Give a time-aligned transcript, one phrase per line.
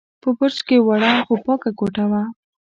[0.21, 2.21] په برج کې وړه، خو پاکه کوټه وه.